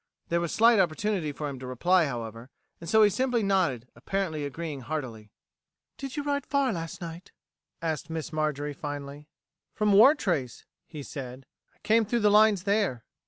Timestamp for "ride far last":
6.23-7.01